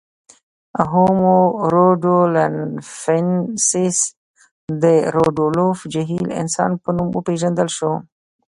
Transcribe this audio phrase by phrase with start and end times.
[0.91, 1.37] هومو
[1.73, 3.97] رودولفنسیس
[4.83, 4.85] د
[5.15, 7.91] رودولف جهیل انسان په نوم وپېژندل شو.